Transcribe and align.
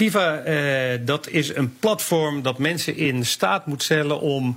Viva, 0.00 0.42
dat 1.04 1.28
is 1.28 1.54
een 1.54 1.76
platform 1.78 2.42
dat 2.42 2.58
mensen 2.58 2.96
in 2.96 3.26
staat 3.26 3.66
moet 3.66 3.82
stellen 3.82 4.20
om 4.20 4.56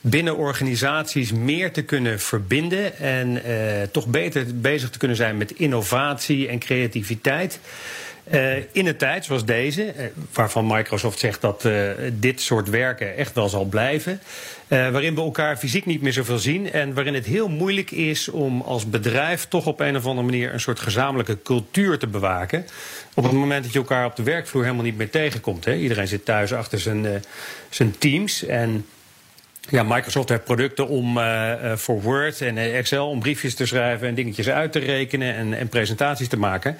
binnen 0.00 0.36
organisaties 0.36 1.32
meer 1.32 1.72
te 1.72 1.82
kunnen 1.82 2.20
verbinden 2.20 2.98
en 2.98 3.42
toch 3.92 4.06
beter 4.06 4.60
bezig 4.60 4.90
te 4.90 4.98
kunnen 4.98 5.16
zijn 5.16 5.36
met 5.36 5.50
innovatie 5.50 6.48
en 6.48 6.58
creativiteit. 6.58 7.60
Uh, 8.32 8.56
in 8.72 8.86
een 8.86 8.96
tijd 8.96 9.24
zoals 9.24 9.44
deze, 9.44 9.82
uh, 9.82 10.04
waarvan 10.32 10.66
Microsoft 10.66 11.18
zegt 11.18 11.40
dat 11.40 11.64
uh, 11.64 11.90
dit 12.12 12.40
soort 12.40 12.68
werken 12.68 13.16
echt 13.16 13.34
wel 13.34 13.48
zal 13.48 13.64
blijven. 13.64 14.20
waarin 14.68 15.14
we 15.14 15.20
elkaar 15.20 15.56
fysiek 15.56 15.86
niet 15.86 16.02
meer 16.02 16.12
zoveel 16.12 16.38
zien. 16.38 16.72
En 16.72 16.94
waarin 16.94 17.14
het 17.14 17.26
heel 17.26 17.48
moeilijk 17.48 17.90
is 17.90 18.28
om 18.28 18.60
als 18.60 18.90
bedrijf 18.90 19.46
toch 19.48 19.66
op 19.66 19.80
een 19.80 19.96
of 19.96 20.06
andere 20.06 20.26
manier 20.26 20.52
een 20.52 20.60
soort 20.60 20.80
gezamenlijke 20.80 21.42
cultuur 21.42 21.98
te 21.98 22.06
bewaken. 22.06 22.66
Op 23.14 23.24
het 23.24 23.32
moment 23.32 23.64
dat 23.64 23.72
je 23.72 23.78
elkaar 23.78 24.06
op 24.06 24.16
de 24.16 24.22
werkvloer 24.22 24.62
helemaal 24.62 24.84
niet 24.84 24.96
meer 24.96 25.10
tegenkomt. 25.10 25.64
Hè. 25.64 25.74
Iedereen 25.74 26.08
zit 26.08 26.24
thuis 26.24 26.52
achter 26.52 26.80
zijn, 26.80 27.22
zijn 27.68 27.98
teams. 27.98 28.44
En 28.44 28.84
ja, 29.68 29.82
Microsoft 29.82 30.28
heeft 30.28 30.44
producten 30.44 30.88
om 30.88 31.18
uh, 31.18 31.52
voor 31.74 32.02
Word 32.02 32.40
en 32.40 32.58
Excel 32.58 33.08
om 33.08 33.20
briefjes 33.20 33.54
te 33.54 33.66
schrijven 33.66 34.08
en 34.08 34.14
dingetjes 34.14 34.48
uit 34.48 34.72
te 34.72 34.78
rekenen 34.78 35.34
en, 35.34 35.54
en 35.54 35.68
presentaties 35.68 36.28
te 36.28 36.38
maken. 36.38 36.76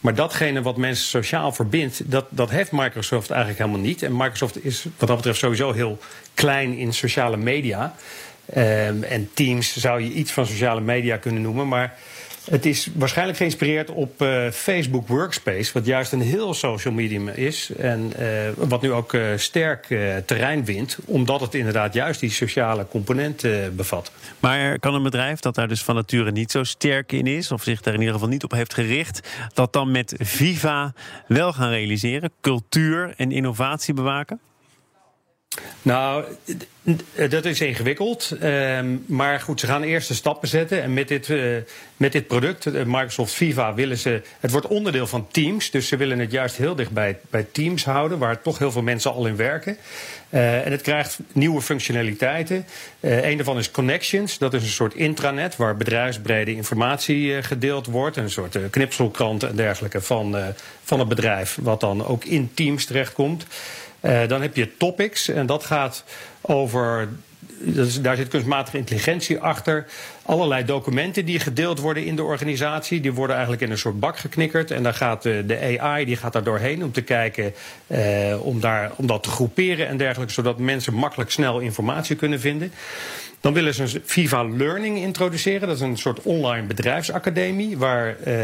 Maar 0.00 0.14
datgene 0.14 0.62
wat 0.62 0.76
mensen 0.76 1.06
sociaal 1.06 1.52
verbindt, 1.52 2.10
dat, 2.10 2.26
dat 2.30 2.50
heeft 2.50 2.72
Microsoft 2.72 3.30
eigenlijk 3.30 3.60
helemaal 3.60 3.86
niet. 3.86 4.02
En 4.02 4.16
Microsoft 4.16 4.64
is 4.64 4.86
wat 4.96 5.08
dat 5.08 5.16
betreft 5.16 5.38
sowieso 5.38 5.72
heel 5.72 5.98
klein 6.34 6.76
in 6.76 6.92
sociale 6.92 7.36
media. 7.36 7.94
Um, 8.56 9.02
en 9.02 9.30
Teams 9.34 9.76
zou 9.76 10.00
je 10.02 10.10
iets 10.10 10.32
van 10.32 10.46
sociale 10.46 10.80
media 10.80 11.16
kunnen 11.16 11.42
noemen. 11.42 11.68
Maar 11.68 11.94
het 12.50 12.66
is 12.66 12.88
waarschijnlijk 12.94 13.38
geïnspireerd 13.38 13.90
op 13.90 14.22
uh, 14.22 14.50
Facebook 14.50 15.08
Workspace, 15.08 15.72
wat 15.72 15.86
juist 15.86 16.12
een 16.12 16.20
heel 16.20 16.54
social 16.54 16.94
medium 16.94 17.28
is. 17.28 17.70
En 17.76 18.12
uh, 18.18 18.26
wat 18.56 18.82
nu 18.82 18.92
ook 18.92 19.12
uh, 19.12 19.26
sterk 19.36 19.86
terrein 20.26 20.64
wint, 20.64 20.98
omdat 21.04 21.40
het 21.40 21.54
inderdaad 21.54 21.94
juist 21.94 22.20
die 22.20 22.30
sociale 22.30 22.86
component 22.90 23.44
bevat. 23.72 24.12
Maar 24.40 24.78
kan 24.78 24.94
een 24.94 25.02
bedrijf 25.02 25.40
dat 25.40 25.54
daar 25.54 25.68
dus 25.68 25.82
van 25.82 25.94
nature 25.94 26.32
niet 26.32 26.50
zo 26.50 26.64
sterk 26.64 27.12
in 27.12 27.26
is, 27.26 27.52
of 27.52 27.62
zich 27.62 27.80
daar 27.80 27.94
in 27.94 28.00
ieder 28.00 28.14
geval 28.14 28.28
niet 28.30 28.44
op 28.44 28.50
heeft 28.50 28.74
gericht, 28.74 29.28
dat 29.54 29.72
dan 29.72 29.90
met 29.90 30.14
Viva 30.18 30.92
wel 31.26 31.52
gaan 31.52 31.70
realiseren? 31.70 32.30
Cultuur 32.40 33.14
en 33.16 33.32
innovatie 33.32 33.94
bewaken? 33.94 34.40
Nou, 35.82 36.24
dat 37.28 37.44
is 37.44 37.60
ingewikkeld. 37.60 38.36
Ehm, 38.40 38.96
maar 39.06 39.40
goed, 39.40 39.60
ze 39.60 39.66
gaan 39.66 39.82
eerste 39.82 40.14
stappen 40.14 40.48
zetten. 40.48 40.82
En 40.82 40.94
met 40.94 41.08
dit, 41.08 41.28
uh, 41.28 41.56
met 41.96 42.12
dit 42.12 42.26
product, 42.26 42.66
uh, 42.66 42.82
Microsoft 42.84 43.32
Viva, 43.32 43.74
willen 43.74 43.98
ze. 43.98 44.22
Het 44.40 44.50
wordt 44.50 44.66
onderdeel 44.66 45.06
van 45.06 45.26
Teams. 45.30 45.70
Dus 45.70 45.88
ze 45.88 45.96
willen 45.96 46.18
het 46.18 46.30
juist 46.30 46.56
heel 46.56 46.74
dicht 46.74 46.90
bij, 46.90 47.18
bij 47.30 47.46
Teams 47.52 47.84
houden, 47.84 48.18
waar 48.18 48.42
toch 48.42 48.58
heel 48.58 48.70
veel 48.72 48.82
mensen 48.82 49.12
al 49.12 49.26
in 49.26 49.36
werken. 49.36 49.76
Uh, 50.30 50.66
en 50.66 50.72
het 50.72 50.82
krijgt 50.82 51.18
nieuwe 51.32 51.60
functionaliteiten. 51.60 52.66
een 53.00 53.36
daarvan 53.36 53.58
is 53.58 53.70
Connections. 53.70 54.38
Dat 54.38 54.54
is 54.54 54.62
een 54.62 54.68
soort 54.68 54.94
intranet 54.94 55.56
waar 55.56 55.76
bedrijfsbrede 55.76 56.54
informatie 56.54 57.42
gedeeld 57.42 57.86
wordt. 57.86 58.16
Een 58.16 58.30
soort 58.30 58.58
knipselkrant 58.70 59.42
en 59.42 59.56
dergelijke 59.56 60.00
van, 60.00 60.36
van 60.84 60.98
het 60.98 61.08
bedrijf, 61.08 61.58
wat 61.60 61.80
dan 61.80 62.06
ook 62.06 62.24
in 62.24 62.50
Teams 62.54 62.84
terechtkomt. 62.84 63.46
Uh, 64.06 64.28
dan 64.28 64.42
heb 64.42 64.56
je 64.56 64.76
topics 64.76 65.28
en 65.28 65.46
dat 65.46 65.64
gaat 65.64 66.04
over. 66.40 67.08
Daar 68.00 68.16
zit 68.16 68.28
kunstmatige 68.28 68.76
intelligentie 68.76 69.38
achter. 69.40 69.86
Allerlei 70.22 70.64
documenten 70.64 71.24
die 71.24 71.38
gedeeld 71.38 71.80
worden 71.80 72.04
in 72.04 72.16
de 72.16 72.22
organisatie, 72.22 73.00
die 73.00 73.12
worden 73.12 73.36
eigenlijk 73.36 73.64
in 73.64 73.70
een 73.70 73.78
soort 73.78 74.00
bak 74.00 74.18
geknikkerd. 74.18 74.70
En 74.70 74.82
dan 74.82 74.94
gaat 74.94 75.22
de, 75.22 75.44
de 75.46 75.80
AI 75.80 76.04
die 76.04 76.16
gaat 76.16 76.32
daar 76.32 76.44
doorheen 76.44 76.84
om 76.84 76.92
te 76.92 77.02
kijken, 77.02 77.54
uh, 77.86 78.46
om, 78.46 78.60
daar, 78.60 78.92
om 78.96 79.06
dat 79.06 79.22
te 79.22 79.28
groeperen 79.28 79.88
en 79.88 79.96
dergelijke, 79.96 80.32
zodat 80.32 80.58
mensen 80.58 80.94
makkelijk 80.94 81.30
snel 81.30 81.58
informatie 81.58 82.16
kunnen 82.16 82.40
vinden. 82.40 82.72
Dan 83.40 83.54
willen 83.54 83.74
ze 83.74 83.82
een 83.82 84.02
Viva 84.04 84.44
Learning 84.44 84.98
introduceren. 84.98 85.68
Dat 85.68 85.76
is 85.76 85.82
een 85.82 85.96
soort 85.96 86.22
online 86.22 86.66
bedrijfsacademie. 86.66 87.78
Waar 87.78 88.16
uh, 88.26 88.34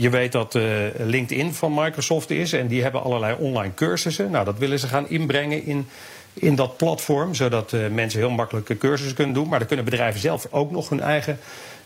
je 0.00 0.10
weet 0.10 0.32
dat 0.32 0.54
uh, 0.54 0.62
LinkedIn 0.98 1.54
van 1.54 1.74
Microsoft 1.74 2.30
is. 2.30 2.52
En 2.52 2.66
die 2.66 2.82
hebben 2.82 3.02
allerlei 3.02 3.36
online 3.38 3.74
cursussen. 3.74 4.30
Nou, 4.30 4.44
dat 4.44 4.58
willen 4.58 4.78
ze 4.78 4.86
gaan 4.86 5.08
inbrengen 5.08 5.64
in, 5.64 5.86
in 6.32 6.54
dat 6.54 6.76
platform. 6.76 7.34
Zodat 7.34 7.72
uh, 7.72 7.88
mensen 7.88 8.20
heel 8.20 8.30
makkelijk 8.30 8.78
cursussen 8.78 9.16
kunnen 9.16 9.34
doen. 9.34 9.48
Maar 9.48 9.58
dan 9.58 9.68
kunnen 9.68 9.84
bedrijven 9.84 10.20
zelf 10.20 10.46
ook 10.50 10.70
nog 10.70 10.88
hun 10.88 11.00
eigen 11.00 11.38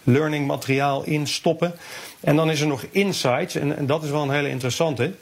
learning 0.02 0.46
materiaal 0.46 1.04
in 1.04 1.26
stoppen. 1.26 1.74
En 2.20 2.36
dan 2.36 2.50
is 2.50 2.60
er 2.60 2.66
nog 2.66 2.84
Insights. 2.90 3.54
En, 3.54 3.76
en 3.76 3.86
dat 3.86 4.02
is 4.02 4.10
wel 4.10 4.22
een 4.22 4.30
hele 4.30 4.48
interessante. 4.48 5.12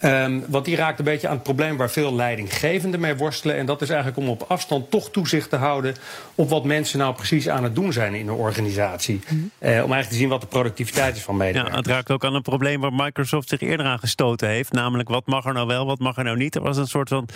Um, 0.00 0.44
want 0.48 0.64
die 0.64 0.76
raakt 0.76 0.98
een 0.98 1.04
beetje 1.04 1.28
aan 1.28 1.34
het 1.34 1.42
probleem 1.42 1.76
waar 1.76 1.90
veel 1.90 2.14
leidinggevenden 2.14 3.00
mee 3.00 3.16
worstelen. 3.16 3.56
En 3.56 3.66
dat 3.66 3.82
is 3.82 3.88
eigenlijk 3.88 4.18
om 4.18 4.28
op 4.28 4.44
afstand 4.48 4.90
toch 4.90 5.10
toezicht 5.10 5.50
te 5.50 5.56
houden 5.56 5.94
op 6.34 6.48
wat 6.48 6.64
mensen 6.64 6.98
nou 6.98 7.14
precies 7.14 7.48
aan 7.48 7.64
het 7.64 7.74
doen 7.74 7.92
zijn 7.92 8.14
in 8.14 8.28
een 8.28 8.34
organisatie. 8.34 9.14
Mm 9.14 9.22
-hmm. 9.28 9.38
uh, 9.38 9.68
om 9.68 9.68
eigenlijk 9.68 10.08
te 10.08 10.14
zien 10.14 10.28
wat 10.28 10.40
de 10.40 10.46
productiviteit 10.46 11.16
is 11.16 11.22
van 11.22 11.36
medewerkers. 11.36 11.74
Ja, 11.74 11.80
het 11.80 11.90
raakt 11.90 12.10
ook 12.10 12.24
aan 12.24 12.34
een 12.34 12.42
probleem 12.42 12.80
waar 12.80 12.92
Microsoft 12.92 13.48
zich 13.48 13.60
eerder 13.60 13.86
aan 13.86 13.98
gestoten 13.98 14.48
heeft. 14.48 14.72
Namelijk 14.72 15.08
wat 15.08 15.26
mag 15.26 15.44
er 15.44 15.52
nou 15.52 15.66
wel, 15.66 15.86
wat 15.86 15.98
mag 15.98 16.16
er 16.16 16.24
nou 16.24 16.36
niet. 16.36 16.54
Er 16.54 16.62
was 16.62 16.76
een 16.76 16.86
soort 16.86 17.08
van 17.08 17.28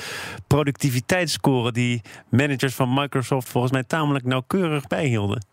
productiviteitsscore 0.46 1.72
die 1.72 2.00
managers 2.28 2.74
van 2.74 2.94
Microsoft 2.94 3.48
volgens 3.48 3.72
mij 3.72 3.84
tamelijk 3.84 4.24
nauwkeurig 4.24 4.86
bijhielden. 4.86 5.51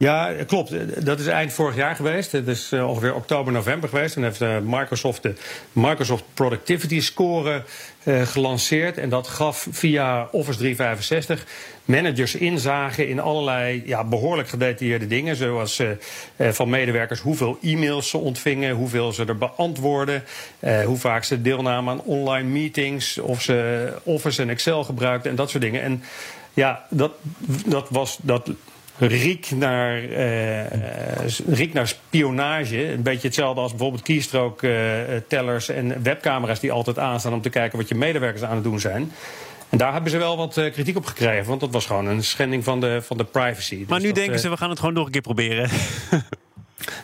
Ja, 0.00 0.32
klopt. 0.46 1.04
Dat 1.04 1.20
is 1.20 1.26
eind 1.26 1.52
vorig 1.52 1.76
jaar 1.76 1.96
geweest. 1.96 2.32
Het 2.32 2.48
is 2.48 2.72
uh, 2.72 2.88
ongeveer 2.88 3.14
oktober, 3.14 3.52
november 3.52 3.88
geweest. 3.88 4.16
En 4.16 4.22
heeft 4.22 4.40
uh, 4.40 4.56
Microsoft 4.62 5.22
de 5.22 5.34
Microsoft 5.72 6.24
Productivity 6.34 7.00
Score 7.00 7.62
uh, 8.04 8.22
gelanceerd. 8.22 8.98
En 8.98 9.08
dat 9.08 9.28
gaf 9.28 9.66
via 9.70 10.28
Office 10.30 10.58
365 10.58 11.46
managers 11.84 12.34
inzagen 12.34 13.08
in 13.08 13.20
allerlei 13.20 13.82
ja, 13.86 14.04
behoorlijk 14.04 14.48
gedetailleerde 14.48 15.06
dingen. 15.06 15.36
Zoals 15.36 15.82
van 16.38 16.68
medewerkers 16.68 17.20
hoeveel 17.20 17.58
e-mails 17.62 18.08
ze 18.08 18.18
ontvingen, 18.18 18.74
hoeveel 18.74 19.12
ze 19.12 19.24
er 19.24 19.38
beantwoorden, 19.38 20.24
hoe 20.84 20.98
vaak 20.98 21.24
ze 21.24 21.42
deelnamen 21.42 21.92
aan 21.92 22.02
online 22.04 22.48
meetings, 22.48 23.18
of 23.18 23.42
ze 23.42 23.92
Office 24.02 24.42
en 24.42 24.50
Excel 24.50 24.84
gebruikten 24.84 25.30
en 25.30 25.36
dat 25.36 25.50
soort 25.50 25.62
dingen. 25.62 25.82
En 25.82 26.02
ja, 26.54 26.86
dat, 26.90 27.12
dat 27.66 27.88
was. 27.90 28.18
Dat 28.22 28.50
riek 29.00 29.50
naar, 29.50 30.02
uh, 30.02 30.66
riek 31.46 31.72
naar 31.72 31.88
spionage. 31.88 32.92
Een 32.92 33.02
beetje 33.02 33.26
hetzelfde 33.26 33.60
als 33.60 33.70
bijvoorbeeld 33.70 34.02
keystroke-tellers 34.02 35.68
en 35.68 36.02
webcamera's 36.02 36.60
die 36.60 36.72
altijd 36.72 36.98
aanstaan 36.98 37.32
om 37.32 37.40
te 37.40 37.50
kijken 37.50 37.78
wat 37.78 37.88
je 37.88 37.94
medewerkers 37.94 38.42
aan 38.42 38.54
het 38.54 38.64
doen 38.64 38.80
zijn. 38.80 39.12
En 39.68 39.78
daar 39.78 39.92
hebben 39.92 40.10
ze 40.10 40.18
wel 40.18 40.36
wat 40.36 40.56
uh, 40.56 40.72
kritiek 40.72 40.96
op 40.96 41.06
gekregen, 41.06 41.46
want 41.46 41.60
dat 41.60 41.70
was 41.70 41.86
gewoon 41.86 42.06
een 42.06 42.24
schending 42.24 42.64
van 42.64 42.80
de, 42.80 43.02
van 43.02 43.16
de 43.16 43.24
privacy. 43.24 43.84
Maar 43.88 43.98
dus 43.98 44.06
nu 44.06 44.12
dat, 44.12 44.22
denken 44.22 44.40
ze, 44.40 44.48
we 44.48 44.56
gaan 44.56 44.70
het 44.70 44.78
gewoon 44.78 44.94
nog 44.94 45.06
een 45.06 45.12
keer 45.12 45.20
proberen. 45.20 45.70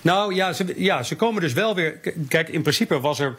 nou 0.01 0.35
ja 0.35 0.53
ze, 0.53 0.75
ja, 0.77 1.03
ze 1.03 1.17
komen 1.17 1.43
dus 1.43 1.53
wel 1.53 1.75
weer. 1.75 2.01
Kijk, 2.29 2.49
in 2.49 2.63
principe 2.63 3.01
was 3.01 3.19
er 3.19 3.37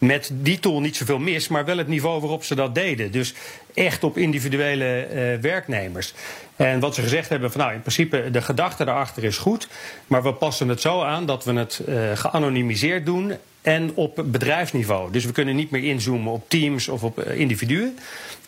met 0.00 0.30
die 0.32 0.58
tool 0.58 0.80
niet 0.80 0.96
zoveel 0.96 1.18
mis, 1.18 1.48
maar 1.48 1.64
wel 1.64 1.76
het 1.76 1.88
niveau 1.88 2.20
waarop 2.20 2.44
ze 2.44 2.54
dat 2.54 2.74
deden. 2.74 3.10
Dus 3.10 3.34
echt 3.74 4.04
op 4.04 4.16
individuele 4.16 5.08
uh, 5.08 5.40
werknemers. 5.40 6.14
En 6.56 6.80
wat 6.80 6.94
ze 6.94 7.02
gezegd 7.02 7.28
hebben, 7.28 7.52
van 7.52 7.60
nou 7.60 7.72
in 7.72 7.80
principe 7.80 8.30
de 8.30 8.42
gedachte 8.42 8.84
daarachter 8.84 9.24
is 9.24 9.38
goed, 9.38 9.68
maar 10.06 10.22
we 10.22 10.32
passen 10.32 10.68
het 10.68 10.80
zo 10.80 11.02
aan 11.02 11.26
dat 11.26 11.44
we 11.44 11.52
het 11.52 11.82
uh, 11.88 12.10
geanonimiseerd 12.14 13.06
doen 13.06 13.32
en 13.62 13.94
op 13.94 14.24
bedrijfsniveau. 14.26 15.12
Dus 15.12 15.24
we 15.24 15.32
kunnen 15.32 15.56
niet 15.56 15.70
meer 15.70 15.84
inzoomen 15.84 16.32
op 16.32 16.48
teams 16.48 16.88
of 16.88 17.04
op 17.04 17.26
uh, 17.26 17.38
individuen, 17.38 17.98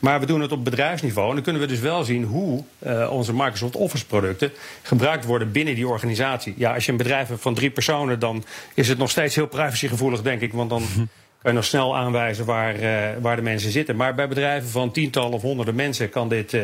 maar 0.00 0.20
we 0.20 0.26
doen 0.26 0.40
het 0.40 0.52
op 0.52 0.64
bedrijfsniveau. 0.64 1.28
En 1.28 1.34
dan 1.34 1.44
kunnen 1.44 1.62
we 1.62 1.68
dus 1.68 1.80
wel 1.80 2.04
zien 2.04 2.24
hoe 2.24 2.64
onze 3.10 3.32
Microsoft 3.32 3.76
Office 3.76 4.06
producten 4.06 4.52
gebruikt 4.82 5.24
worden 5.24 5.52
binnen 5.52 5.74
die 5.74 5.88
organisatie. 5.88 6.54
Ja, 6.56 6.74
als 6.74 6.84
je 6.84 6.90
een 6.90 6.98
bedrijf 6.98 7.28
hebt 7.28 7.42
van 7.42 7.54
drie 7.54 7.70
personen, 7.70 8.18
dan 8.18 8.44
is 8.74 8.88
het 8.88 8.98
nog 8.98 9.10
steeds 9.10 9.34
heel 9.34 9.46
privacygevoelig, 9.46 10.22
denk 10.22 10.40
ik, 10.40 10.52
want 10.52 10.70
dan 10.70 10.82
je 11.42 11.52
nog 11.52 11.64
snel 11.64 11.96
aanwijzen 11.96 12.44
waar, 12.44 12.80
uh, 12.80 13.08
waar 13.20 13.36
de 13.36 13.42
mensen 13.42 13.70
zitten. 13.70 13.96
Maar 13.96 14.14
bij 14.14 14.28
bedrijven 14.28 14.68
van 14.68 14.92
tientallen 14.92 15.32
of 15.32 15.42
honderden 15.42 15.74
mensen 15.74 16.10
kan 16.10 16.28
dit 16.28 16.52
uh, 16.52 16.62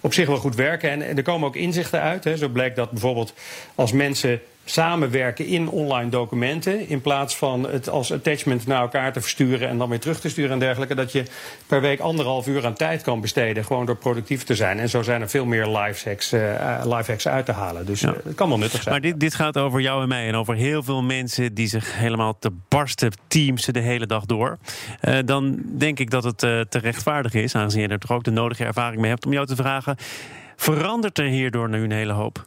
op 0.00 0.12
zich 0.12 0.26
wel 0.26 0.36
goed 0.36 0.54
werken. 0.54 0.90
En, 0.90 1.02
en 1.02 1.16
er 1.16 1.22
komen 1.22 1.48
ook 1.48 1.56
inzichten 1.56 2.00
uit. 2.00 2.24
Hè. 2.24 2.36
Zo 2.36 2.48
blijkt 2.48 2.76
dat 2.76 2.90
bijvoorbeeld 2.90 3.32
als 3.74 3.92
mensen 3.92 4.40
samenwerken 4.70 5.46
in 5.46 5.68
online 5.68 6.10
documenten. 6.10 6.88
In 6.88 7.00
plaats 7.00 7.36
van 7.36 7.68
het 7.68 7.88
als 7.88 8.12
attachment 8.12 8.66
naar 8.66 8.80
elkaar 8.80 9.12
te 9.12 9.20
versturen 9.20 9.68
en 9.68 9.78
dan 9.78 9.88
weer 9.88 10.00
terug 10.00 10.20
te 10.20 10.28
sturen 10.28 10.50
en 10.50 10.58
dergelijke. 10.58 10.94
Dat 10.94 11.12
je 11.12 11.22
per 11.66 11.80
week 11.80 12.00
anderhalf 12.00 12.46
uur 12.46 12.66
aan 12.66 12.74
tijd 12.74 13.02
kan 13.02 13.20
besteden. 13.20 13.64
Gewoon 13.64 13.86
door 13.86 13.96
productief 13.96 14.44
te 14.44 14.54
zijn. 14.54 14.78
En 14.78 14.88
zo 14.88 15.02
zijn 15.02 15.20
er 15.20 15.28
veel 15.28 15.44
meer 15.44 15.66
live 15.66 16.08
hacks, 16.08 16.32
uh, 16.32 16.40
live 16.84 17.10
hacks 17.10 17.28
uit 17.28 17.46
te 17.46 17.52
halen. 17.52 17.86
Dus 17.86 18.00
ja. 18.00 18.08
uh, 18.08 18.14
het 18.24 18.34
kan 18.34 18.48
wel 18.48 18.58
nuttig 18.58 18.82
zijn. 18.82 18.94
Maar 18.94 19.10
dit, 19.10 19.20
dit 19.20 19.34
gaat 19.34 19.56
over 19.56 19.80
jou 19.80 20.02
en 20.02 20.08
mij 20.08 20.28
en 20.28 20.34
over 20.34 20.54
heel 20.54 20.82
veel 20.82 21.02
mensen 21.02 21.54
die 21.54 21.66
zich 21.66 21.96
helemaal 21.96 22.38
te 22.38 22.50
barsten 22.68 23.12
teamsen 23.28 23.72
de 23.72 23.80
hele 23.80 24.06
dag 24.06 24.24
door. 24.24 24.58
Uh, 25.02 25.18
dan 25.24 25.62
denk 25.64 25.98
ik 25.98 26.10
dat 26.10 26.24
het 26.24 26.38
te 26.38 26.78
rechtvaardig 26.78 27.34
is, 27.34 27.54
aangezien 27.54 27.82
je 27.82 27.88
er 27.88 27.98
toch 27.98 28.12
ook 28.12 28.24
de 28.24 28.30
nodige 28.30 28.64
ervaring 28.64 29.00
mee 29.00 29.10
hebt, 29.10 29.26
om 29.26 29.32
jou 29.32 29.46
te 29.46 29.56
vragen. 29.56 29.96
Verandert 30.56 31.18
er 31.18 31.26
hierdoor 31.26 31.68
nu 31.68 31.84
een 31.84 31.92
hele 31.92 32.12
hoop? 32.12 32.46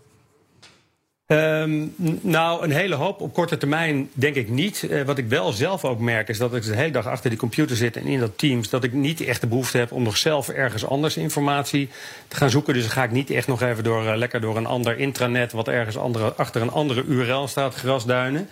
Ehm, 1.32 1.86
nou, 2.22 2.64
een 2.64 2.72
hele 2.72 2.96
hoop 2.96 3.22
op 3.22 3.34
korte 3.34 3.58
termijn 3.58 4.10
denk 4.14 4.36
ik 4.36 4.50
niet. 4.50 4.88
Uh, 4.90 5.02
wat 5.02 5.18
ik 5.18 5.28
wel 5.28 5.52
zelf 5.52 5.86
ook 5.86 6.00
merk 6.00 6.30
is 6.30 6.38
dat 6.38 6.56
ik 6.56 6.64
de 6.64 6.76
hele 6.76 6.92
dag 6.92 7.08
achter 7.08 7.30
die 7.30 7.40
computer 7.40 7.76
zit 7.76 7.98
en 7.98 8.06
in 8.06 8.20
dat 8.20 8.38
Teams, 8.38 8.70
dat 8.70 8.84
ik 8.84 8.94
niet 8.94 9.22
echt 9.22 9.42
de 9.42 9.48
behoefte 9.48 9.78
heb 9.78 9.92
om 9.92 10.04
nog 10.04 10.18
zelf 10.18 10.50
ergens 10.50 10.86
anders 10.86 11.18
informatie 11.18 11.90
te 12.28 12.36
gaan 12.36 12.50
zoeken. 12.50 12.74
Dus 12.74 12.84
dan 12.84 12.92
ga 12.92 13.04
ik 13.04 13.12
niet 13.12 13.30
echt 13.30 13.48
nog 13.48 13.62
even 13.62 13.84
door, 13.84 14.04
uh, 14.04 14.16
lekker 14.16 14.42
door 14.42 14.58
een 14.58 14.66
ander 14.66 14.98
intranet 14.98 15.52
wat 15.52 15.68
ergens 15.68 15.98
andere, 15.98 16.34
achter 16.34 16.62
een 16.62 16.72
andere 16.72 17.04
URL 17.08 17.48
staat 17.48 17.76
grasduinen. 17.76 18.50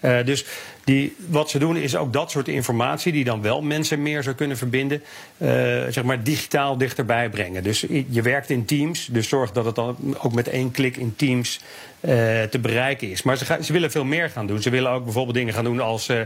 Uh, 0.00 0.24
dus 0.24 0.44
die, 0.88 1.16
wat 1.26 1.50
ze 1.50 1.58
doen 1.58 1.76
is 1.76 1.96
ook 1.96 2.12
dat 2.12 2.30
soort 2.30 2.48
informatie, 2.48 3.12
die 3.12 3.24
dan 3.24 3.42
wel 3.42 3.62
mensen 3.62 4.02
meer 4.02 4.22
zou 4.22 4.36
kunnen 4.36 4.56
verbinden, 4.56 5.02
uh, 5.38 5.48
zeg 5.88 6.02
maar 6.02 6.22
digitaal 6.22 6.78
dichterbij 6.78 7.28
brengen. 7.28 7.62
Dus 7.62 7.84
je 8.08 8.22
werkt 8.22 8.50
in 8.50 8.64
Teams, 8.64 9.06
dus 9.06 9.28
zorg 9.28 9.52
dat 9.52 9.64
het 9.64 9.74
dan 9.74 10.16
ook 10.18 10.32
met 10.32 10.48
één 10.48 10.70
klik 10.70 10.96
in 10.96 11.16
Teams 11.16 11.60
uh, 12.00 12.10
te 12.42 12.58
bereiken 12.60 13.10
is. 13.10 13.22
Maar 13.22 13.36
ze, 13.36 13.44
gaan, 13.44 13.64
ze, 13.64 13.72
willen 13.72 13.90
veel 13.90 14.04
meer 14.04 14.30
gaan 14.30 14.46
doen. 14.46 14.62
Ze 14.62 14.70
willen 14.70 14.90
ook 14.90 15.04
bijvoorbeeld 15.04 15.36
dingen 15.36 15.54
gaan 15.54 15.64
doen 15.64 15.80
als 15.80 16.08
uh, 16.08 16.20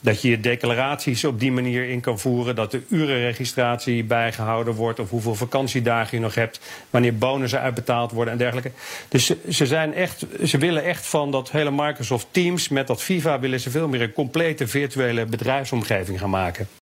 dat 0.00 0.22
je 0.22 0.30
je 0.30 0.40
declaraties 0.40 1.24
op 1.24 1.40
die 1.40 1.52
manier 1.52 1.88
in 1.88 2.00
kan 2.00 2.18
voeren, 2.18 2.54
dat 2.54 2.70
de 2.70 2.82
urenregistratie 2.88 4.04
bijgehouden 4.04 4.74
wordt 4.74 4.98
of 4.98 5.10
hoeveel 5.10 5.34
vakantiedagen 5.34 6.16
je 6.16 6.22
nog 6.22 6.34
hebt, 6.34 6.60
wanneer 6.90 7.18
bonussen 7.18 7.60
uitbetaald 7.60 8.12
worden 8.12 8.32
en 8.32 8.38
dergelijke. 8.38 8.70
Dus 9.08 9.26
ze, 9.26 9.36
ze 9.50 9.66
zijn 9.66 9.94
echt, 9.94 10.26
ze 10.44 10.58
willen 10.58 10.84
echt 10.84 11.06
van 11.06 11.30
dat 11.30 11.50
hele 11.50 11.70
Microsoft 11.70 12.26
Teams 12.30 12.68
met 12.68 12.86
dat 12.86 13.02
FIFA 13.02 13.40
willen 13.40 13.60
ze 13.60 13.70
veel 13.70 13.88
meer 13.88 14.00
een 14.06 14.12
complete 14.12 14.66
virtuele 14.66 15.24
bedrijfsomgeving 15.24 16.20
gaan 16.20 16.30
maken. 16.30 16.68